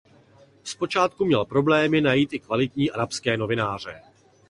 Zpočátku 0.63 1.25
měl 1.25 1.45
problémy 1.45 2.01
najít 2.01 2.33
i 2.33 2.39
kvalitní 2.39 2.91
arabské 2.91 3.37
novináře. 3.37 4.01